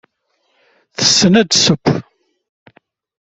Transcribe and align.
Tessen 0.97 1.33
ad 1.41 1.47
tesseww. 1.49 1.87